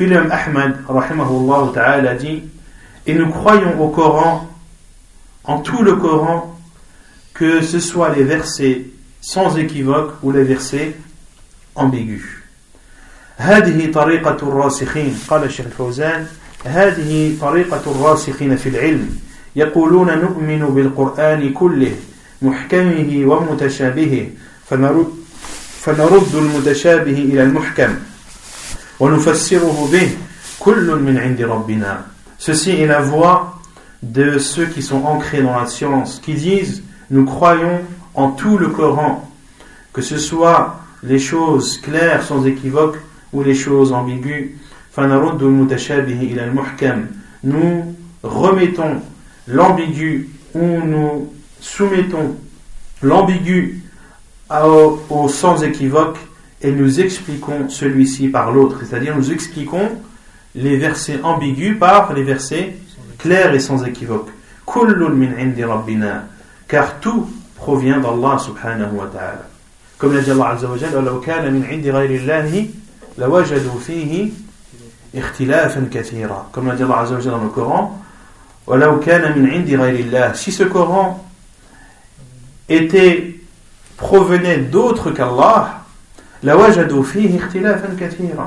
[0.00, 2.42] Philem Ahmad, rahimahullah ta'ala, dit
[3.06, 4.48] Et nous croyons au Coran,
[5.44, 6.58] en tout le Coran,
[7.32, 8.82] que ce soit les versets
[9.20, 10.94] sans équivoque ou les versets
[11.74, 12.42] ambigus.
[13.38, 16.26] هذه طريقة الراسخين قال الشيخ الفوزان
[16.64, 19.18] هذه طريقة الراسخين في العلم
[19.56, 21.92] يقولون نؤمن بالقرآن كله
[22.42, 24.26] محكمه ومتشابهه
[24.70, 25.06] فنرد
[25.80, 27.94] فنرد المتشابه إلى المحكم
[32.37, 33.59] Ceci est la voix
[34.03, 37.81] de ceux qui sont ancrés dans la science, qui disent nous croyons
[38.13, 39.27] en tout le Coran,
[39.91, 42.97] que ce soit les choses claires sans équivoque
[43.33, 44.51] ou les choses ambiguës.
[47.43, 49.01] Nous remettons
[49.47, 52.35] l'ambigu ou nous soumettons
[53.01, 53.81] l'ambigu
[54.51, 56.19] au, sans équivoque
[56.61, 58.79] et nous expliquons celui-ci par l'autre.
[58.85, 59.89] C'est-à-dire nous expliquons
[60.55, 62.75] les versets ambigus par les versets
[63.17, 64.29] clairs et sans équivoque.
[66.67, 69.47] Car tout provient d'Allah subhanahu wa ta'ala.
[69.97, 70.67] Comme l'a dit Allah azza
[76.51, 77.97] Comme l'a dans le Coran,
[80.33, 81.25] si ce Coran
[82.69, 83.35] était
[83.97, 85.80] provenait d'autres qu'Allah,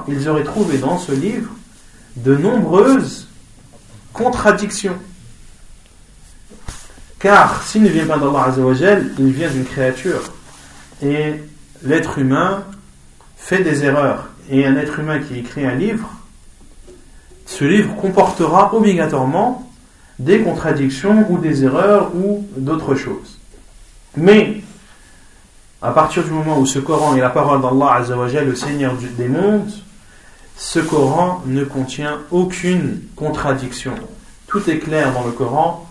[0.09, 1.51] ils auraient trouvé dans ce livre
[2.17, 3.29] de nombreuses
[4.13, 4.97] contradictions.
[7.19, 10.23] Car s'il ne vient pas d'Allah Azzawajal, il vient d'une créature.
[11.03, 11.35] Et
[11.83, 12.65] l'être humain
[13.37, 14.29] fait des erreurs.
[14.51, 16.09] Et un être humain qui écrit un livre,
[17.47, 19.71] ce livre comportera obligatoirement
[20.19, 23.39] des contradictions ou des erreurs ou d'autres choses.
[24.17, 24.63] Mais,
[25.85, 29.29] à partir du moment où ce Coran est la parole d'Allah Azzawajal, le Seigneur des
[29.29, 29.71] mondes,
[30.57, 33.93] ce Coran ne contient aucune contradiction.
[34.47, 35.87] Tout est clair dans le Coran.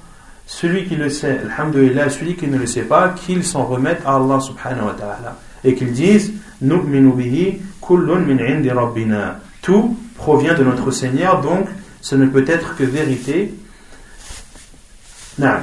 [0.47, 4.15] Celui qui le sait, alhamdulillah, celui qui ne le sait pas, qu'il s'en remette à
[4.15, 5.37] Allah subhanahu wa ta'ala.
[5.63, 8.71] Et qu'il dise, bihi kullun min indi.
[9.61, 11.67] Tout provient de notre Seigneur, donc
[12.01, 13.53] ce ne peut être que vérité.
[15.37, 15.57] Non.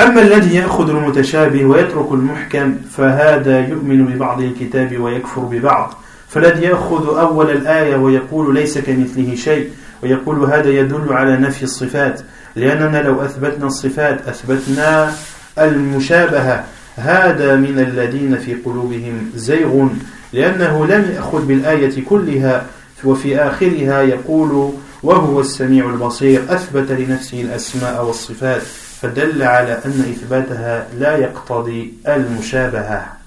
[0.00, 5.94] أما الذي يأخذ المتشابه ويترك المحكم فهذا يؤمن ببعض الكتاب ويكفر ببعض.
[6.28, 9.70] فالذي يأخذ أول الآية ويقول ليس كمثله شيء
[10.02, 12.20] ويقول هذا يدل على نفي الصفات.
[12.56, 15.12] لأننا لو أثبتنا الصفات أثبتنا
[15.58, 16.64] المشابهة.
[16.96, 19.88] هذا من الذين في قلوبهم زيغ.
[20.32, 22.66] لأنه لم يأخذ بالآية كلها
[23.04, 24.72] وفي آخرها يقول
[25.02, 28.62] وهو السميع البصير أثبت لنفسه الأسماء والصفات.
[29.01, 33.17] فدل على أن إثباتها لا يقتضي المشابهة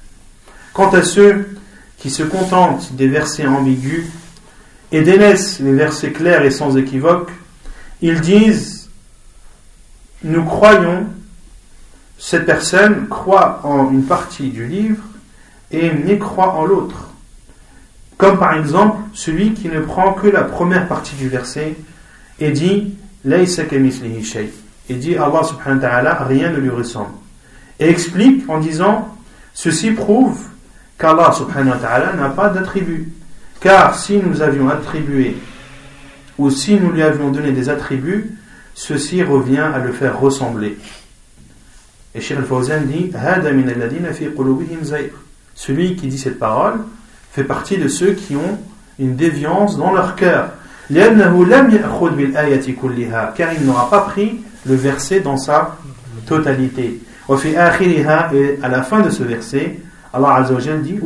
[0.73, 1.49] Quant à ceux
[1.99, 4.07] qui se contentent des versets ambigus
[4.93, 7.31] et délaissent les versets clairs et sans équivoque,
[8.03, 8.89] ils disent
[10.23, 11.07] Nous croyons,
[12.19, 15.03] cette personne croit en une partie du livre
[15.71, 17.11] et n'y croit en l'autre.
[18.17, 21.75] Comme par exemple celui qui ne prend que la première partie du verset
[22.39, 22.95] et dit
[24.90, 27.14] et dit Allah subhanahu wa rien ne lui ressemble.
[27.80, 29.10] Et explique en disant
[29.54, 30.40] Ceci prouve
[30.98, 33.12] qu'Allah subhanahu wa n'a pas d'attribut.
[33.60, 35.38] Car si nous avions attribué
[36.38, 38.38] ou si nous lui avions donné des attributs,
[38.74, 40.78] ceci revient à le faire ressembler.
[42.14, 43.12] Et Sheikh al-Fawzan dit
[45.56, 46.80] Celui qui dit cette parole
[47.32, 48.60] fait partie de ceux qui ont
[49.00, 50.52] une déviance dans leur cœur.
[50.90, 51.14] Car
[53.54, 55.78] il n'aura pas pris le verset dans sa
[56.26, 57.00] totalité.
[57.44, 59.80] Et à la fin de ce verset,
[60.14, 61.00] Allah Azzawajal dit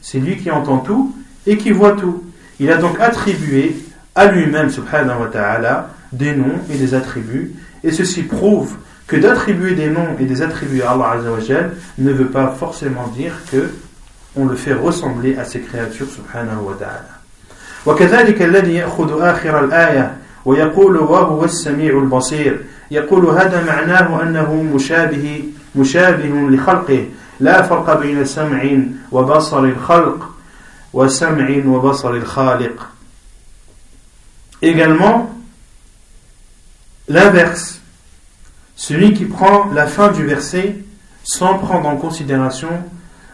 [0.00, 1.14] C'est lui qui entend tout
[1.46, 2.24] et qui voit tout.
[2.58, 3.76] Il a donc attribué
[4.14, 7.52] à lui-même, subhanahu wa ta'ala, des noms et des attributs.
[7.82, 12.28] Et ceci prouve que d'attribuer des noms et des attributs à Allah Azzawajal ne veut
[12.28, 13.70] pas forcément dire que
[14.36, 17.20] on le fait ressembler à ses créatures, subhanahu wa ta'ala.
[20.45, 25.43] وكذلك الذي يأخذ آخر الآية ويقول وهو السميع البصير يقول هذا معناه أنه مشابه
[25.75, 27.05] مشابه لخلقه
[27.39, 28.77] لا فرق بين سمع
[29.11, 30.29] وبصر الخلق
[30.93, 32.89] وسمع وبصر الخالق
[34.61, 35.29] Également,
[37.07, 37.81] l'inverse,
[38.75, 40.77] celui qui prend la fin du verset
[41.23, 42.69] sans prendre en considération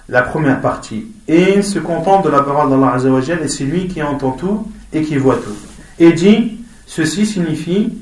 [0.10, 4.04] la première partie et se contente de la parole d'Allah Azzawajal et c'est lui qui
[4.04, 5.56] entend tout et qui voit tout.
[6.00, 6.55] Et dit,
[6.86, 7.94] ceci signifie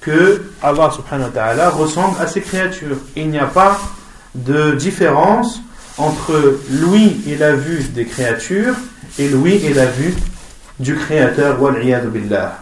[0.00, 2.98] que Allah subhanahu wa ta'ala ressemble à ses créatures.
[3.16, 3.78] Il n'y a pas
[4.34, 5.60] de différence
[5.98, 8.74] entre l'ouïe et la vue des créatures
[9.18, 10.14] et l'ouïe et la vue
[10.80, 12.52] du Créateur والعياذ بالله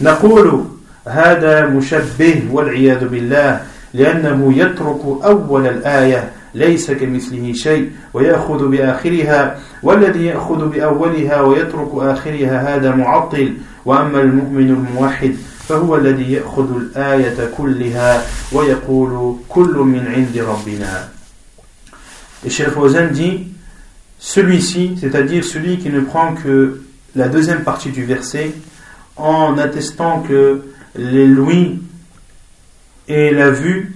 [0.00, 0.64] نقول
[1.06, 3.60] هذا مشبه والعياذ بالله
[3.94, 12.94] لأنه يترك أول الآية ليس كمثله شيء ويأخذ بآخرها والذي يأخذ بأولها ويترك آخرها هذا
[12.94, 15.34] معطل وأما المؤمن الموحد
[15.68, 21.08] فهو الذي يأخذ الآية كلها ويقول كل من عند ربنا
[22.46, 23.48] Et Cheikh Fawzan dit
[24.18, 26.82] celui-ci, c'est-à-dire celui qui ne prend que
[27.16, 28.52] la deuxième partie du verset
[29.16, 30.62] en attestant que
[30.96, 31.80] les louis
[33.08, 33.94] et la vue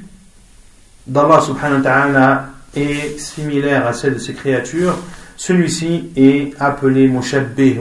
[1.07, 4.97] d'Allah subhanahu wa ta'ala est similaire à celle de ses créatures,
[5.36, 7.78] celui-ci est appelé Mushabbih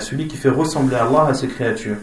[0.00, 1.96] celui qui fait ressembler Allah à ses créatures.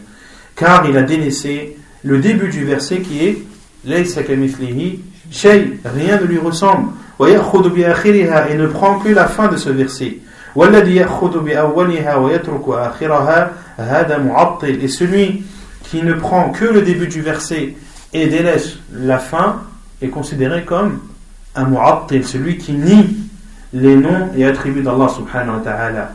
[0.54, 3.38] Car il a délaissé le début du verset qui est
[3.84, 4.22] Laysa
[5.30, 6.90] shay, rien ne lui ressemble.
[7.20, 10.18] Et ne prend que la fin de ce verset.
[10.56, 10.60] Et
[14.88, 15.44] celui
[15.82, 17.74] qui ne prend que le début du verset
[18.12, 19.62] et délaisse la fin
[20.02, 20.98] est considéré comme
[21.54, 23.16] un mu'attil, celui qui nie
[23.73, 26.11] les noms et attributs d'Allah subhanahu wa ta'ala.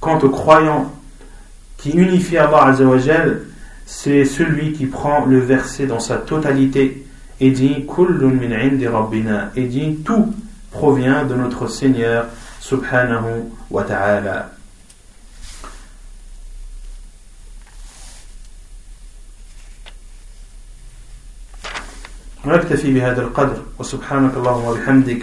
[0.00, 0.92] Quant au croyant
[1.76, 3.42] qui unifie Allah azawajal,
[3.86, 7.06] c'est celui qui prend le verset dans sa totalité
[7.40, 7.86] et dit
[9.56, 10.34] et dit tout
[10.70, 12.26] provient de notre Seigneur
[12.60, 14.50] subhanahu wa ta'ala.
[22.48, 25.22] ونكتفي بهذا القدر وسبحانك اللهم وبحمدك